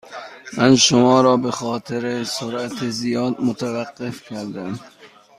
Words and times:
من 0.57 0.75
شما 0.75 1.21
را 1.21 1.37
به 1.37 1.51
خاطر 1.51 2.23
سرعت 2.23 2.89
زیاد 2.89 3.41
متوقف 3.41 4.23
کردم. 4.29 4.79